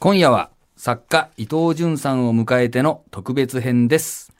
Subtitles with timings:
[0.00, 4.32] 今夜は作家伊藤潤さんを迎えての特別編です。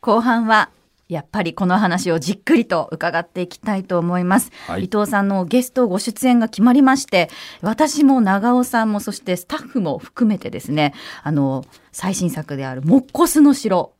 [0.00, 0.70] 後半は
[1.08, 4.86] やっぱりこの話をじっくりと伺っていきたいと思います、はい。
[4.86, 7.30] 伊藤さんのゲストご出演が決まりまして
[7.62, 13.92] 私も長尾さんもそしてスタッフも含めてですねあの最新作である「モッコスの城」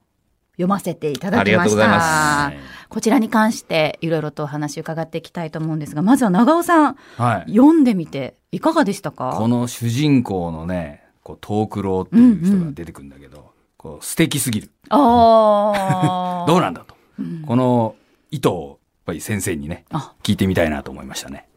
[0.57, 2.53] 読ませていただきました。
[2.89, 7.53] こちらに関していろいろとお話伺っていきたいと思うんですがまずは長尾さんはい。
[7.53, 9.35] 読んでみていかがでしたか？
[9.37, 14.71] この主人公のね、こう、トークローっていう人が出てくるんだけど、こう、素敵すぎる。
[14.91, 16.95] あー どうなんだと。
[17.19, 17.97] うんこの
[18.31, 21.49] 意図を、やっぱり先生にね、あ聞いてみたいなと思いましたね。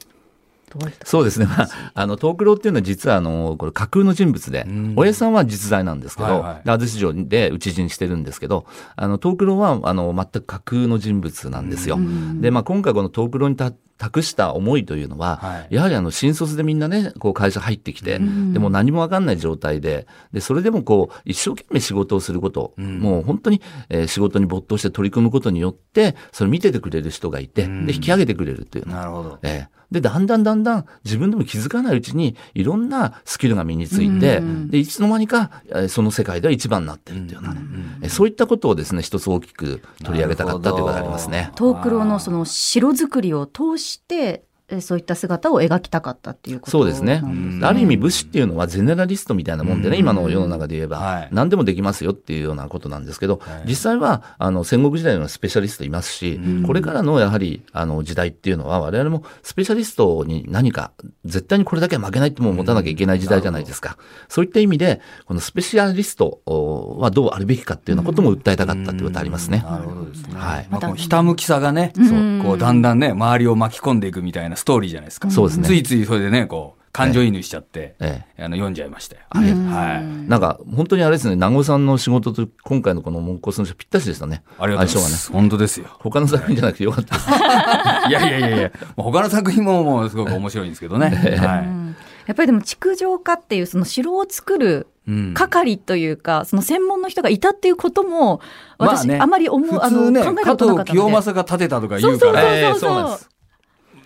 [1.06, 1.46] そうですね。
[1.46, 11.96] まあ、あの、東九郎っていうのは実は、あの、これ架空の人物でうん、おやさんは実在なんですけど、はいはいで安土城で討ち死にしてるんですけど、あの、東九郎は、あの、全く架空の人物なんですよ。
[11.96, 15.76] うんで、まあ、今回この東九郎にた託した思いというのは、はい。
[15.76, 23.00] やはりあの、新卒でみんなね、こう会社入ってきて、んでも何もわかんない状態で、で、それでもこう、一生懸命仕事をすること、うん。
[23.00, 27.86] もう本当に、えー仕事に没頭して取り組むことによって、それ見ててくれる人がいて、うん。
[27.86, 28.96] で、引き上げてくれるっていうの。
[28.96, 29.40] なるほど。
[29.44, 37.62] ええで、だんだんだんだん自分でも気づかないうちにいろんなスキルが身について、うんで、いつの間にかえーその世界では一番になってるっていうようなね、
[38.02, 41.52] えそういったことをですね、一つ大きく取り上げたかったということがありますね。
[41.58, 44.44] 東九郎のその城作りを通して
[44.82, 47.22] そういった姿を描きたかったっていうことそうですね。
[47.62, 50.02] ある意味武士っていうのはゼネラリストみたいなもんでね、うん。
[50.02, 51.30] 今の世の中で言えば、はい。
[51.32, 53.64] 何でもできますよっていうようなことなんですけど、はい。
[53.66, 56.64] 実際はあの戦国時代のスペシャリストいますし、うん。
[56.64, 60.92] これからのやはりあの時代っていうのは我々もスペシャリストに何か
[61.24, 63.98] 絶対にこれだけは負けないってもん持たなきゃいけない時代じゃないですか。
[64.28, 69.64] そういった意味で、このスペシャリストおはどうあるべきかっていうようなことも訴えたかったっていうことありますね。
[69.66, 70.36] なるほどですね。
[70.36, 70.68] はい。
[70.70, 72.42] まあ、このひたむきさがね、うん。
[72.44, 75.30] こう、だんだんね、周りを巻き込んでいくみたいなストーリーじゃないですか。
[75.32, 79.22] そうですねついついそれでね、こう、感情移入しちゃって、ええあの、読んじゃいましたよ。
[79.30, 80.30] あれはい。
[80.30, 84.42] なんか、本当にあれですね、名護さんの仕事と今回のこのモンコスの人ぴったしでしたね。
[84.58, 85.32] ありがとうございます。
[85.32, 85.88] 本当ですよ。
[86.00, 87.30] 他の作品じゃなくてよかったです。
[87.30, 87.32] い
[88.12, 91.08] やいやいやいや、もう他の作品ももうすごく面白いんですけどね。
[91.38, 95.12] はうんやっぱりでも築城家っていうその城を作るい。
[95.12, 98.42] うん係というか、その専門の人がいたっていうことも
[98.78, 103.37] 私、まあねあまり思う、あの考えた加ことなかったので藤清正が建てたとか言うから、そうそうそうええそうそうなんです。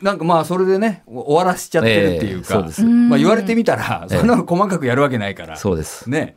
[0.02, 5.56] なんかまあそれでね、終わらしちゃってるっていうか、ええそうですまあ言われてみたら、ええそんなの細かくやるわけないから。
[5.56, 6.10] そうです。
[6.10, 6.36] ね。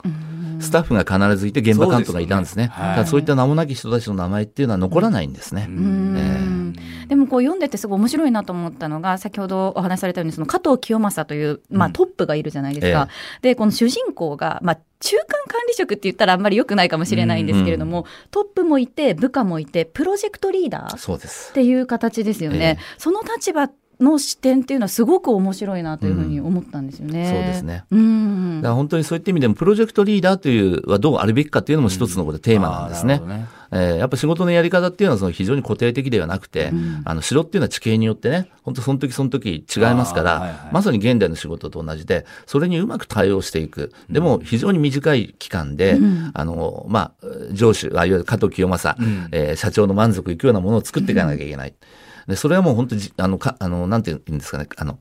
[0.60, 2.70] スタッフが必ずいて現場監督がいたんですね。
[2.74, 5.66] そうねはいそういった名もなき人たちの名前っていうのは残らないんですね。
[5.68, 6.14] うん
[7.14, 13.08] でもこう読んでてすごい面白いなと思ったのが先ほどお話しされたようにその加藤清正という、まあ、うんトップがいるじゃないですか。
[13.40, 20.98] でこの主人公が、まあ、中間管理職って言ったらあんまり良くないかもしれないんですけれども、トップもいて部下もいてプロジェクトリーダーっ。
[21.52, 22.78] ていう形ですよね。
[22.80, 23.68] ええその立場
[24.00, 27.28] の視点っていうのはすごく面白いなというふうに思ったんですよね。
[27.30, 27.84] そうですね。
[27.90, 28.60] うん。
[28.60, 33.20] だから本当にそういった意味でも、プロジェクトリーダーというはどうあるべきかっていうのも一つのこれテーマなんですね。
[33.72, 37.02] えーやっぱ仕事のやり方っていうのはその非常に固定的ではなくて、うん。
[37.04, 43.92] あの城っていうのは地形によってね、本当その時その時違いますから、はいはいまさに現代の仕事と同じで、それにうまく対応していく。
[44.08, 46.30] でも非常に短い期間で、うん。
[46.34, 49.28] あの、まあ、上司、あいわゆる加藤清正、うん。
[49.32, 51.74] えー社長の満足いくようなものを作っていかなきゃいけない。
[52.26, 54.98] で、それはもう本当じ、あの、か、あの、なんて言うんですかね、あの、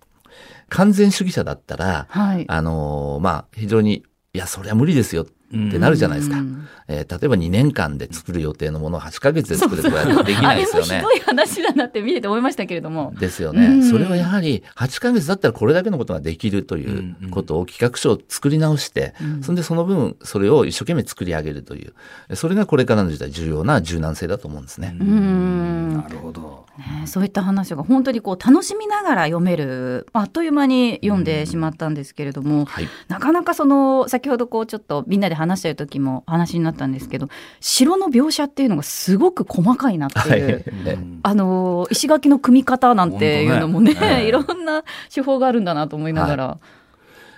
[0.70, 2.46] 完全主義者だったら、はい。
[2.48, 4.04] あのまあ、非常に、
[4.34, 5.26] いや、それは無理ですよっ
[5.72, 6.40] てなるじゃないですか。
[6.40, 11.10] うんえー例えば2年間で作る予定のものを8ヶ月で作るとかできないですよね あれも。
[11.12, 13.14] ひどい話だなって見てて思いましたけれども。
[13.18, 13.68] ですよね。
[13.68, 24.98] うんそれはやはり8ヶ月だったらこれだけのことができるということを企画書を作り直して、そんでその分それを一生懸命作り上げるという、それがこれからの時代重要な柔軟性だと思うんですね。
[25.00, 26.63] うんなるほど。
[26.78, 32.88] ねそういった話が本当にこう楽しみながら読めるあっという間に読んでしまったんですけれども、はい。
[33.08, 37.30] なかなかその先ほどこうちょっとみんなで話してる時も話になったんですけど
[37.60, 40.40] 城の描写っていうのがすごく細かいなってはい。
[40.40, 40.64] いう。
[40.86, 46.58] えあの石垣の組み方なんていうのもねねええ いろんな手法があるんだなと思いながら、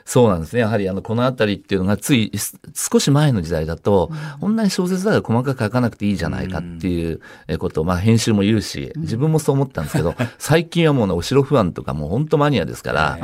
[0.07, 0.59] そうなんですね。
[0.59, 13.17] やはりあの、このあたりっていうのがついす少し前の時代だと、こんなに小説だから細かく書かなくていいじゃないかっていうえことを、まあ編集も言うし、自分もそう思ったんですけど、 最近はもうね、お城不安とかもう本当マニアですから、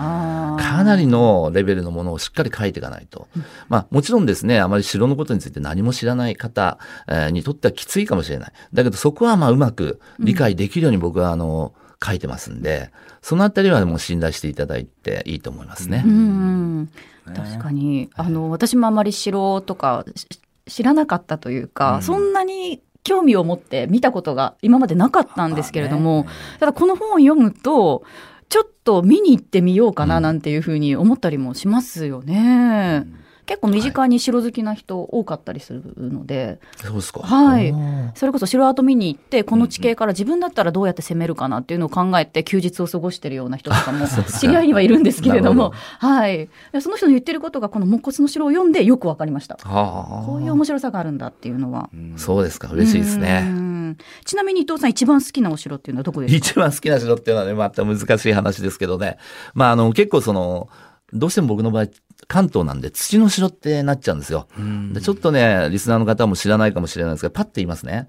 [0.60, 3.28] かなりのレベルのものをしっかり書いていかないと。
[3.70, 8.52] まあもちろんですね、あまり城のことについて何も知らない方えーにとってはきついかもしれない。
[8.74, 11.74] だけどそこはまあうまく理解できるように僕はあの、
[12.04, 16.04] 書いてますんで、そのあたりはもう信頼していただいていいと思いますね。
[16.06, 16.90] うん
[17.26, 18.10] 確かに。
[18.16, 20.28] あの私もあまり城とかし
[20.68, 22.02] 知らなかったというか、うん。
[22.02, 26.40] そんなに興味を持って見たことが今までなかったんですけれども、まあね。
[26.60, 28.04] ただこの本を読むと
[28.50, 30.24] ちょっと見に行ってみようかなうん。
[30.24, 33.06] なんていうふうに思ったりもしますよね。
[33.52, 37.20] 結構身近に城好きな人多かったりするので、そうですか。
[37.20, 37.74] はい
[38.16, 44.06] それこそ城跡見に行って、この地形から自分だったらどうやって攻めるかなっていうのを考えて休日を過ごしてるような人とかも
[44.40, 46.48] 知り合いにはいるんですけれども、はい。
[46.72, 49.58] でその人の言ってることがこの木骨の城を読んでよくわかりました。
[49.62, 50.26] はあ。
[50.26, 51.90] こういう面白さがあるんだっていうのは。
[52.16, 52.70] そうですか。
[52.70, 53.42] 嬉しいですうね。
[53.42, 56.38] んちなみに伊藤さん一番好きなお城っていうのはどこですか？
[56.38, 59.18] 一番好きな城っていうのはね、また難しい話ですけどね。
[59.54, 60.70] まあ、あの、結構その、
[61.14, 61.88] どうしても僕の場合、
[62.28, 64.48] 関東なんで土の城ってなっちゃうんですよ。
[64.94, 68.08] でちょっとね、リスナーの方も知らないかもしれないですけど、パッて言いますね。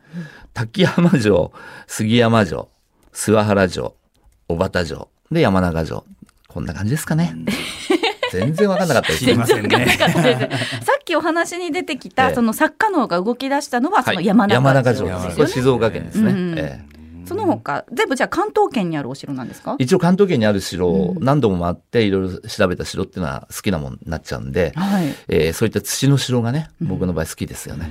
[0.55, 1.53] 滝山城、
[1.87, 2.69] 杉山城、
[3.13, 3.97] 諏訪原城、
[4.49, 6.05] 小畑城、で山中城。
[6.49, 7.35] こんな感じですかね。
[8.31, 9.99] 全然わかんなかったです知りませんね。
[9.99, 15.37] さっきお話に出てきえた、えその作家能が動き出したのは、そのはい山中山中城城ですよねです。
[15.37, 16.31] これ静岡県ですね。
[16.31, 19.77] うんええその他、全部じゃあ関東圏にあるお城なんですか？
[19.79, 25.07] 一応関東圏にある城を何度も回っていろいろ調べた城っていうのは好きなもんになっちゃうんで、はい。
[25.29, 27.89] えーそういった土の城がね、僕の場合好きですよね。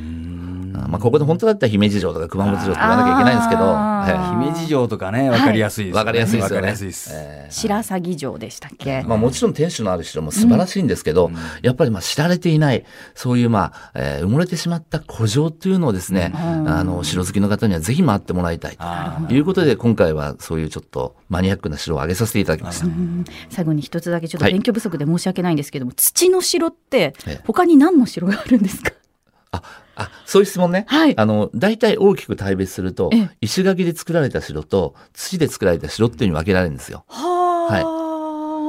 [0.75, 4.11] あまあ、ここで本当だったら姫路城とか熊本城って言わなきゃいけないんですけど、あー。
[4.11, 5.99] え姫路城とかね、わかりやすいですよね。
[5.99, 6.55] わかりやすいですよね。
[6.55, 7.09] わかりやすいです。
[7.13, 7.53] えー。
[7.53, 11.31] 白鷺城でしたっけ、まあもちろん天守のある城も素晴らしいんですけど、
[11.61, 12.83] やっぱりまあ知られていない、
[13.15, 19.37] そういうまあ、えー埋もれてしまった古城っていうのをですね、あの、城好きの方にはぜひ回ってもらいたいあとい。
[19.39, 22.85] うことで、今回はそういうちょっとマニアックな城を挙げさせていただきました。
[22.85, 23.25] うん。
[23.49, 24.53] 最後に一つだけちょっとはい。
[24.53, 27.41] 勉強不足で申し訳ないんですけども、土の城ってええ。
[27.45, 28.91] 他に何の城があるんですか？
[29.51, 29.61] あ、
[29.95, 30.85] あ、そういう質問ね。
[30.87, 31.17] はい。
[31.17, 37.03] あの、大体大きく大別するとええ、石垣で作られた城と土で作られた城っていうに分けられるんですよ。
[37.07, 37.97] は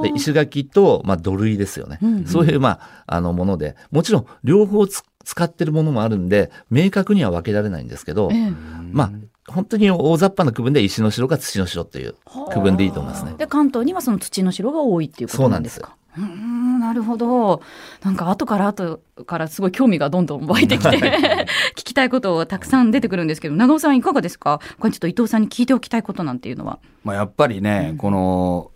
[0.02, 2.00] で石垣と、まあ、土塁ですよね。
[2.02, 2.26] うんうん。
[2.26, 8.52] そういう、まあ、あの、もので、もちろん、両方つ使ってるものもあるんで、明確には分けられないんですけど、ええ。
[8.90, 9.12] まあ、
[9.52, 12.14] 本当に大雑把な区分で石の城か土の城っていう
[12.52, 13.34] 区分でいいと思いますね。
[13.38, 15.96] で関東にはその土の城が多いっていうことなんですか？
[16.16, 17.62] うーんなるほど。
[18.02, 20.99] なんか後から後からすごい興味がどんどん湧いてきて
[21.76, 24.60] 聞きたいことをたくさん出てくるんですけど長尾さんいかがですか？
[24.78, 26.78] これちょっと伊藤さんに聞いておきたいことなんていうのは。
[27.05, 28.70] まあやっぱりね、この、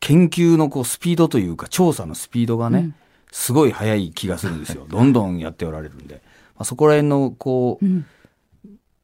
[0.00, 2.94] 研究のこうスピードというか、調査のスピードがね、うん。
[3.32, 4.86] すごい速い気がするんですよ。
[4.88, 6.16] どんどんやっておられるんで。
[6.56, 8.06] まあ、そこら辺の、こう、うん。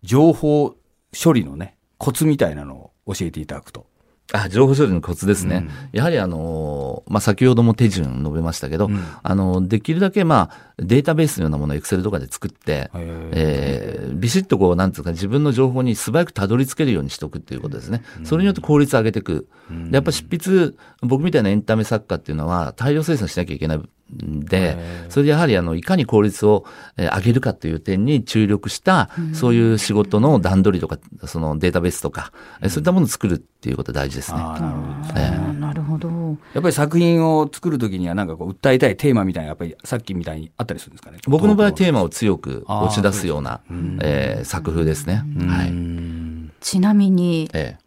[0.03, 0.75] 情報
[1.23, 3.87] 処理のね、コツみたいなのを教えていただくと。
[4.33, 5.57] あ、情報処理のコツですね。
[5.57, 18.03] うんやはりあのーまあ、先ほども手順述べましたけど、うんあの、できるだけまあ、データベースのようなものを Excel とかで作って、えービシッとこう、なんていうか、自分の情報に素早くたどり着けるようにしておくっていうことですね。
[18.25, 19.49] それによって効率を上げていく。
[19.71, 26.65] でやっぱ執筆、僕みたいなエンタメ作家っていうのは大量生産しなきゃいけないんで、それでやはりあの、いかに効率を
[26.97, 32.33] えー上げるかっていう点に注力した、そういう仕事の段取りとか、そのデータベースとか、
[32.63, 34.39] えーそういったものを作るっていうことが大事ですね。
[34.39, 34.67] なるほど。
[34.69, 36.09] あーなるほど
[36.55, 41.19] やっぱり作品を作るときにはなんかこう訴えたいテーマみたいなやっぱりさっきみたいにあったりするんですかね？
[41.27, 43.61] 僕の場合テーママを強く押し出すような、
[44.03, 45.25] えー作風ですね。
[45.49, 46.53] はい。
[46.61, 47.87] ちなみにえー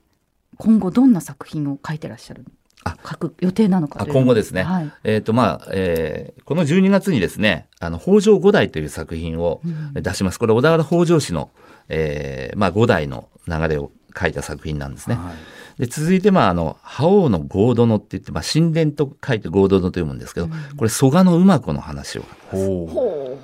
[0.58, 2.52] 今後どんな作品を書いてらっしゃるあ
[3.04, 4.64] 書く予定なのかあというの今後ですね。
[4.64, 9.62] はいえっ、と、まあ、えーこの12月にですね、あの、北条五代という作品を
[9.94, 10.40] 出します。
[10.40, 11.52] これ、小田原北条氏の、
[11.88, 15.18] えーまあ、五代の流れを書いた作品なんですね。
[15.78, 22.24] で、続いて、まあ、あの、覇王の合殿って言って、まあ、神殿と書いて合殿と読むんですけど、これ、蘇我の馬子の話を。
[22.52, 23.38] ほ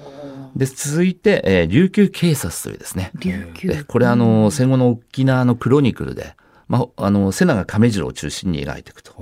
[0.56, 3.12] で、続いて、えー琉球警察というですね。
[3.20, 6.36] 琉球えこれあの、戦後の沖縄のクロニクルで、
[6.68, 9.14] まあ、あの、瀬長亀次郎を中心に描いていくと。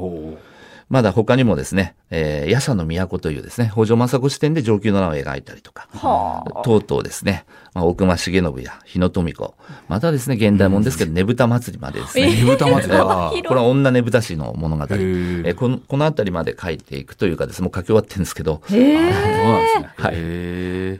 [0.89, 6.61] まだ他にもですね、えー、夜叉の都というですね、北条政子視点で上級の名を描いたりとか、はあ。
[6.61, 9.55] とうとうですね、まあ、大隈重信や日野富子、
[9.87, 12.21] またですね、現代もんですけど、ねぶた祭りまでですう。
[12.21, 12.99] ね、ねぶた祭り。
[12.99, 13.31] は。
[13.31, 14.83] これは女ねぶた師の物語。
[14.83, 15.43] えへー。
[15.43, 19.89] ーこのこの辺りまで書いていくというかですね、もう書き終わってるんですけど、へそうえなんですね。
[19.97, 20.13] はい。
[20.15, 20.99] へ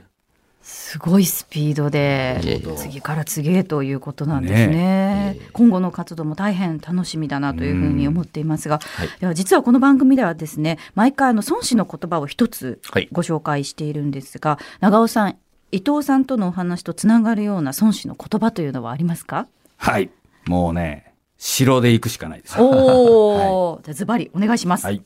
[0.66, 4.66] すごいスピードで次から次へということなんですね。
[4.68, 5.36] ね。
[5.38, 9.08] え今後の活動も大変楽しみだなというふうに思っていますが、はい。
[9.20, 13.08] では実はこの番組ではですね毎回あの孫子の言葉を一つはい。
[13.12, 15.36] ご紹介しているんですが、長尾さん
[15.70, 19.46] 伊藤さんとのお話とつながるような孫子の言葉というのはありますか？
[19.76, 20.08] はい。
[20.46, 22.58] もうね、城で行くしかないです。
[22.58, 22.64] よ。
[22.64, 25.02] おお、じゃあズバリお願いします、はい。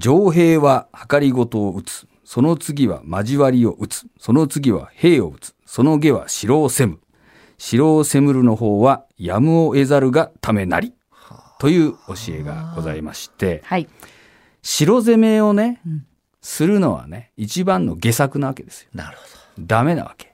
[0.00, 2.06] 城兵は計りごとを打つ。
[2.30, 4.06] その次は交わりを打つ。
[4.16, 5.56] その次は兵を打つ。
[5.66, 7.00] その下は城を攻む。
[7.58, 10.94] 城を攻むるの方はやむを得ざるがためなり。
[11.58, 13.88] という教えがございまして、はい
[14.62, 15.82] 城攻めをね、
[16.40, 18.90] するのはね、一番の下策なわけですよ。
[18.94, 19.24] なるほ
[19.58, 20.32] ダメなわけ。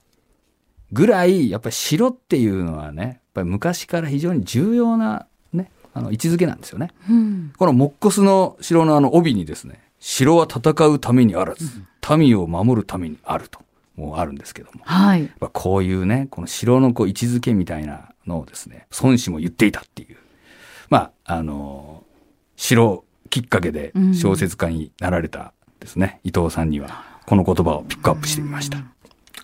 [0.93, 6.91] ぐらい、やっぱり城っていうのはね、やっぱり昔から非常に重要なね、あの位置づけなんですよね。
[7.09, 11.83] うんこのモッコスの城のあの帯にですね、城は戦うためにあらず、
[12.17, 13.59] 民を守るためにあると、
[13.97, 14.83] もうあるんですけども。
[14.85, 15.29] はい。
[15.53, 20.17] こういうね、この城のこう位置づけみたいなのをですね、孫子も言っていたっていう。
[20.91, 22.05] まあ、あの、
[22.55, 28.85] 城きっかけで小説家になられたですね、うん、伊藤さんには、この言葉をピックアップしてみました。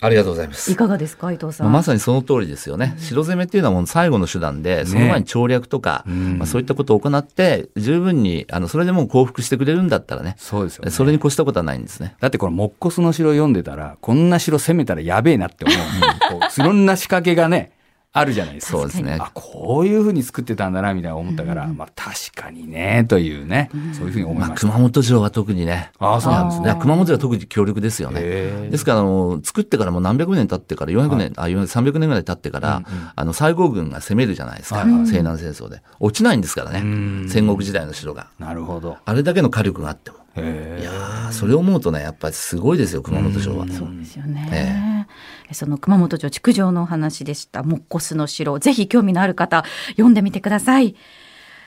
[0.04, 0.72] ありがとうございます。
[0.72, 1.70] いかがですか、伊藤さん？
[1.70, 2.94] まさにその通りですよね。
[2.98, 10.34] 城攻めっていうのはもう最後の手段で、その前に調略とか、ね、まあ、そういったことを行って、十分に、あの、それでもう降伏してくれるんだったらね。
[10.38, 12.16] そうですよ、ね、それに越したことはないんですね。
[12.20, 15.76] だってこの木骨の城読んでたら、こんな城攻めたらやべえなって思う。
[16.40, 17.70] こういろんな仕掛けがね、
[18.14, 18.78] あるじゃないですか。
[18.78, 19.16] そうですね。
[19.18, 24.66] あ、こういうふうに作ってたんだな、みたいな思ったから、うん、まあ確かにね、というね、うん、そういうふうに思いました。
[24.66, 25.92] まあ、熊本城は特にね。
[25.98, 26.76] あそうなんですね。
[26.80, 28.20] 熊本城は特に強力ですよね。
[28.20, 34.80] ですから、あの、作ってからもう何百年経ってから、400年、はい、あ、300年ぐらい経ってから、うんうん、あの、西郷軍が攻めるじゃないですか。
[34.80, 35.82] はい、西南戦争で。
[35.98, 37.28] 落ちないんですからね。
[37.28, 38.26] 戦国時代の城が。
[38.38, 38.98] なるほど。
[39.04, 40.18] あれだけの火力があっても。
[40.34, 44.48] いやそれを思うとねやっぱりすごいですよ熊本城は、そうですよね、
[45.54, 47.62] その熊本城築城のお話でした。
[47.62, 48.58] モッコスの城。
[48.58, 50.96] ぜひ興味のある方読んでみてください。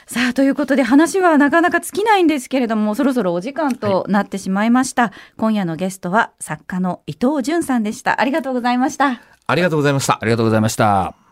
[0.08, 8.22] さあということで話はなかなか尽きないんですけれどもそろそろお時間となってしまいました、はい、今夜のゲストは作家の伊藤潤さんでした。
[8.22, 9.22] ありがとうございました。
[9.48, 10.20] ありがとうございました。
[10.22, 11.25] ありがとうございました